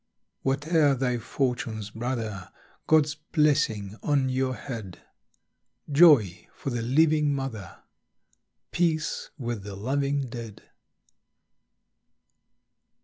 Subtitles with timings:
[0.41, 2.49] Whate'er thy fortunes, brother!
[2.87, 4.99] God's blessing on your head;
[5.91, 7.83] Joy for the living mother,
[8.71, 10.63] Peace with the loving dead.